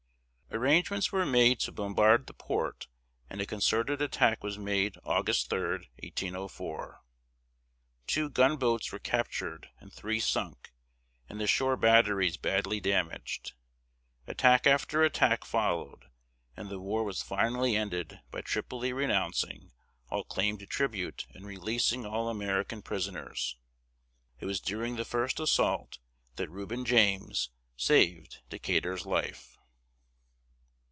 Arrangements 0.53 1.13
were 1.13 1.25
made 1.25 1.61
to 1.61 1.71
bombard 1.71 2.27
the 2.27 2.33
port 2.33 2.89
and 3.29 3.39
a 3.39 3.45
concerted 3.45 4.01
attack 4.01 4.43
was 4.43 4.57
made 4.57 4.97
August 5.05 5.49
3, 5.49 5.59
1804. 6.03 6.99
Two 8.05 8.29
gunboats 8.29 8.91
were 8.91 8.99
captured 8.99 9.69
and 9.79 9.93
three 9.93 10.19
sunk, 10.19 10.73
and 11.29 11.39
the 11.39 11.47
shore 11.47 11.77
batteries 11.77 12.35
badly 12.35 12.81
damaged. 12.81 13.53
Attack 14.27 14.67
after 14.67 15.01
attack 15.03 15.45
followed, 15.45 16.07
and 16.57 16.67
the 16.69 16.81
war 16.81 17.05
was 17.05 17.23
finally 17.23 17.77
ended 17.77 18.19
by 18.29 18.41
Tripoli 18.41 18.91
renouncing 18.91 19.71
all 20.09 20.25
claim 20.25 20.57
to 20.57 20.65
tribute 20.65 21.25
and 21.33 21.45
releasing 21.45 22.05
all 22.05 22.27
American 22.27 22.81
prisoners. 22.81 23.55
It 24.41 24.45
was 24.47 24.59
during 24.59 24.97
the 24.97 25.05
first 25.05 25.39
assault 25.39 25.99
that 26.35 26.49
Reuben 26.49 26.83
James 26.83 27.49
saved 27.77 28.39
Decatur's 28.49 29.05
life. 29.05 29.47